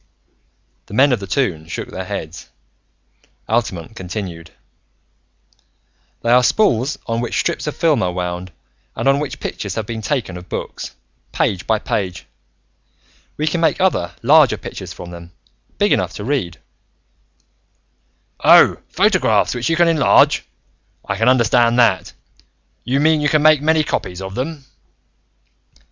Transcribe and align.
The 0.87 0.95
men 0.95 1.11
of 1.13 1.19
the 1.19 1.27
Toon 1.27 1.67
shook 1.67 1.91
their 1.91 2.05
heads. 2.05 2.49
Altamont 3.47 3.95
continued: 3.95 4.49
"They 6.23 6.31
are 6.31 6.41
spools 6.41 6.97
on 7.05 7.21
which 7.21 7.37
strips 7.39 7.67
of 7.67 7.75
films 7.75 8.01
are 8.01 8.11
wound 8.11 8.51
and 8.95 9.07
on 9.07 9.19
which 9.19 9.39
pictures 9.39 9.75
have 9.75 9.85
been 9.85 10.01
taken 10.01 10.37
of 10.37 10.49
books, 10.49 10.95
page 11.31 11.67
by 11.67 11.77
page. 11.77 12.25
We 13.37 13.45
can 13.45 13.61
make 13.61 13.79
other, 13.79 14.15
larger 14.23 14.57
pictures 14.57 14.91
from 14.91 15.11
them, 15.11 15.33
big 15.77 15.91
enough 15.93 16.13
to 16.13 16.23
be 16.23 16.29
read" 16.29 16.57
"Oh, 18.43 18.77
photographs, 18.89 19.53
which 19.53 19.69
you 19.69 19.75
can 19.75 19.87
enlarge. 19.87 20.43
I 21.07 21.15
can 21.15 21.29
understand 21.29 21.77
that. 21.77 22.13
You 22.83 22.99
mean, 22.99 23.21
you 23.21 23.29
can 23.29 23.43
make 23.43 23.61
many 23.61 23.83
copies 23.83 24.19
of 24.19 24.33
them?" 24.33 24.65